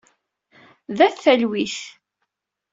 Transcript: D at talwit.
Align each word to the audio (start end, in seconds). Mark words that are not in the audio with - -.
D 0.97 0.99
at 1.07 1.15
talwit. 1.23 1.77